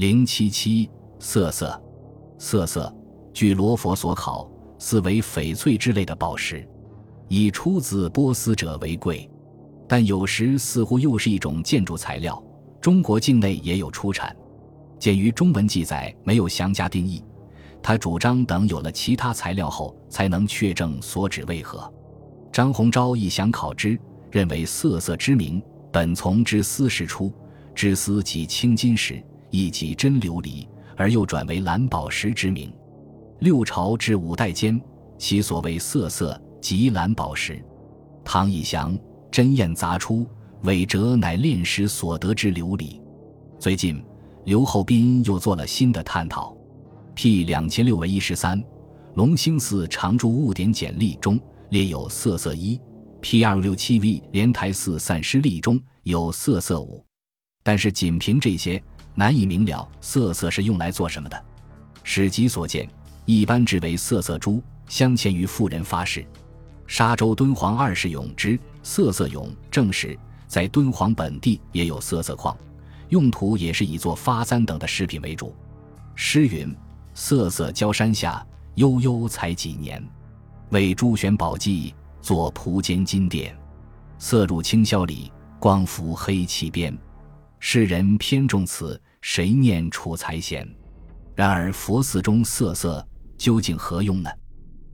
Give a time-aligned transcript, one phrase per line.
[0.00, 1.78] 零七七色色，
[2.38, 2.90] 色色，
[3.34, 6.66] 据罗佛所考，似为翡翠之类的宝石，
[7.28, 9.30] 以出自波斯者为贵，
[9.86, 12.42] 但有时似乎又是一种建筑材料。
[12.80, 14.34] 中国境内也有出产，
[14.98, 17.22] 鉴于中文记载没有详加定义，
[17.82, 21.92] 他主张等有了其他材料后才能确证所指为何。
[22.50, 25.62] 张鸿昭亦详考之，认为色色之名
[25.92, 27.30] 本从之丝时出，
[27.74, 29.22] 之丝即青金石。
[29.50, 32.72] 亦即真琉璃，而又转为蓝宝石之名。
[33.40, 34.80] 六朝至五代间，
[35.18, 37.62] 其所谓色色即蓝宝石。
[38.24, 38.96] 唐以祥
[39.30, 40.18] 《真验杂出》
[40.62, 43.00] 伪折乃炼石所得之琉璃。
[43.58, 44.02] 最近，
[44.44, 46.56] 刘厚斌又做了新的探讨。
[47.14, 48.62] P 两千六百一十三，
[49.14, 51.40] 龙兴寺常住物典简历中
[51.70, 52.80] 列有色色一。
[53.20, 57.04] P 二六七 V 莲台寺散失例中有色色五，
[57.62, 58.82] 但是仅凭这些。
[59.14, 61.44] 难以明了色色是用来做什么的。
[62.02, 62.88] 史籍所见，
[63.26, 66.24] 一般指为色色珠，镶嵌于妇人发饰。
[66.86, 70.18] 沙州敦煌二世永之色色俑证实，
[70.48, 72.56] 在敦煌本地也有色色矿，
[73.10, 75.54] 用途也是以做发簪等的饰品为主。
[76.16, 76.74] 诗云
[77.14, 80.02] ：“色色交山下，悠悠才几年。
[80.70, 83.56] 为朱玄宝记，作蒲间金殿。
[84.18, 86.96] 色入清霄里，光浮黑气边。”
[87.62, 90.68] 世人偏重此，谁念楚才贤？
[91.34, 93.06] 然而佛寺中色色
[93.38, 94.30] 究竟何用呢？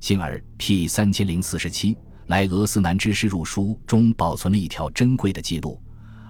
[0.00, 5.80] 幸而 P 三千零四十七来俄斯南之师入书中保存了一条珍贵的记录：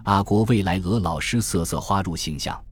[0.05, 2.62] 阿国未来俄老师色色花入形象。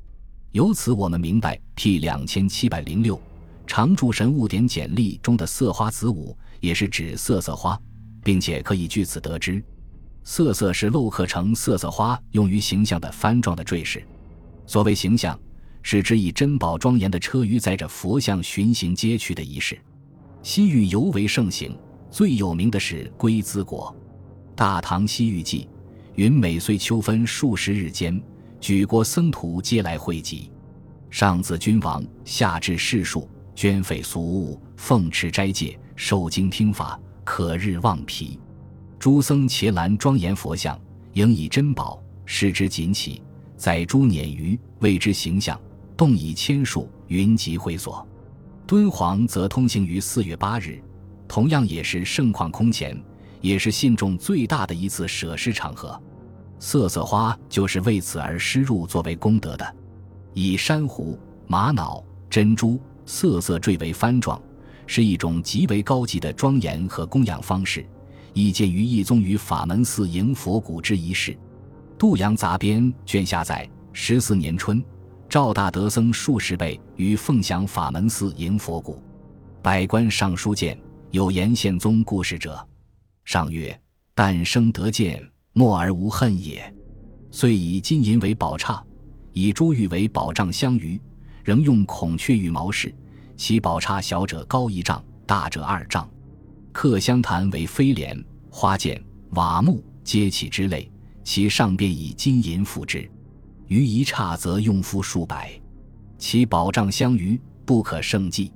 [0.50, 3.18] 由此我们明白 P 两千七百零六
[3.66, 7.80] 常住神物典简历中的色花子午也是指色色花，
[8.22, 9.64] 并且可以据此得知。
[10.24, 14.06] 色色是镂刻成色色花用于形象的翻状的坠饰。
[14.72, 15.38] 所谓形象，
[15.82, 19.78] 是指以珍宝庄严的车舆载着佛像巡行街区的仪式。
[20.42, 21.76] 西域尤为盛行，
[22.10, 23.94] 最有名的是龟兹国。
[24.54, 25.68] 《大唐西域记》
[26.14, 28.18] 云：每岁秋分数十日间，
[28.62, 30.50] 举国僧徒皆来汇集，
[31.10, 38.40] 上自君王，下至士庶，捐费俗物，奉持斋戒，受经听法，可日望疲。
[38.98, 40.80] 诸僧伽蓝庄严佛像，
[41.12, 43.20] 应以珍宝，视之锦起，
[43.62, 45.56] 载珠辇鱼，谓之形象，
[45.96, 48.04] 动以千数，云集会所。
[48.66, 50.82] 敦煌则通行于四月八日，
[51.28, 53.00] 同样也是盛况空前，
[53.40, 55.96] 也是信众最大的一次舍施场合。
[56.58, 59.76] 色色花就是为此而施入作为功德的，
[60.34, 64.42] 以珊瑚、玛瑙、珍珠、色色坠为幡状，
[64.88, 67.86] 是一种极为高级的庄严和供养方式。
[68.34, 71.30] 亦见于义宗于法门寺迎佛骨之仪式，
[72.02, 74.82] 《度阳杂编》卷下载：十四年春，
[75.28, 79.00] 赵大德僧数十辈于凤翔法门寺迎佛骨。
[79.62, 80.76] 百官上书见
[81.12, 82.58] 有言宪宗故事者，
[83.24, 83.80] 上曰
[84.16, 86.74] ：“但生得见，默而无恨也。”
[87.30, 88.84] 遂以金银为宝刹，
[89.32, 91.00] 以珠玉为宝障相余，
[91.44, 92.92] 仍用孔雀羽毛饰。
[93.36, 96.10] 其宝刹小者高一丈，大者二丈。
[96.72, 98.20] 刻香坛为飞莲、
[98.50, 99.00] 花剑、
[99.34, 100.90] 瓦木、皆起之类，
[101.24, 103.10] 其上便以金银覆之。
[103.68, 105.50] 余一刹则用夫数百。
[106.18, 108.52] 其宝障相余，不可胜计。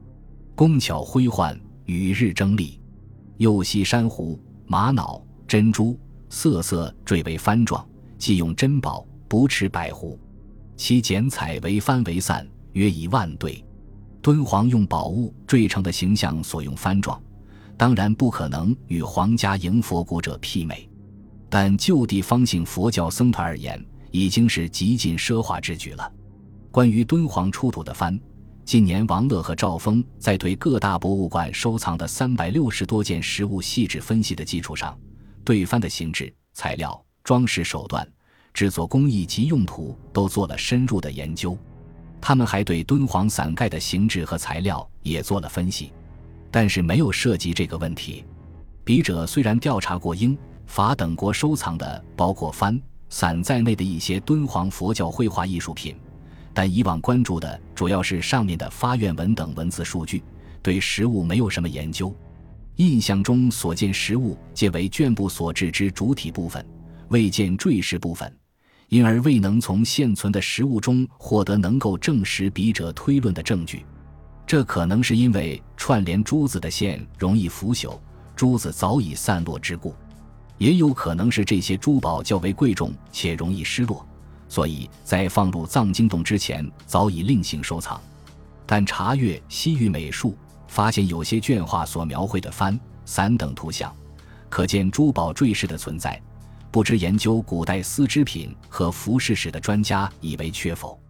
[0.55, 2.81] 工巧辉焕，与日争利。
[3.39, 7.87] 又系珊瑚、玛瑙、珍珠，色色坠为幡状，
[8.19, 10.19] 既用珍宝，不持百壶。
[10.77, 13.65] 其剪彩为幡为散，约一万对。
[14.23, 17.21] 敦煌用宝物缀成的形象所用幡状。
[17.77, 20.89] 当然不可能与皇家迎佛骨者媲美，
[21.59, 26.13] 但就地方性佛教僧团而言，已经是极尽奢华之举了。
[26.71, 28.21] 关于敦煌出土的幡，
[28.63, 34.95] 近年王乐和赵峰在对各大博物馆收藏的三百六十多件实物细致分析的基础上，
[35.47, 38.07] 对幡的形制、材料、装饰手段、
[38.53, 41.57] 制作工艺及用途都做了深入的研究。
[42.21, 45.91] 他们还对敦煌伞盖的形制和材料也做了分析。
[46.51, 48.27] 但是没有涉及这个问题。
[48.85, 50.37] 笔者虽然调查过英
[50.67, 55.97] 法等国收藏的包括幡、伞在内的一些敦煌佛教绘画艺术品，
[56.53, 60.23] 但以往关注的主要是上面的发愿文等文字数据，
[60.63, 62.15] 对实物没有什么研究。
[62.77, 66.65] 印象中所见实物皆为卷布所制之主体部分，
[67.09, 68.31] 未见坠饰部分，
[68.89, 73.87] 因而未能从现存的实物中获得能够证实笔者推论的证据。
[74.47, 77.99] 这可能是因为串联珠子的线容易腐朽，
[78.35, 79.95] 珠子早已散落之故，
[80.59, 84.07] 也有可能是这些珠宝较为贵重且容易失落，
[84.49, 88.01] 所以在放入藏经洞之前早已另行收藏。
[88.65, 90.37] 但查阅西域美术，
[90.67, 93.95] 发现有些卷画所描绘的幡、伞等图像，
[94.49, 96.21] 可见珠宝坠饰的存在。
[96.71, 101.01] 不知研究古代丝织品和服饰史的专家以为缺否。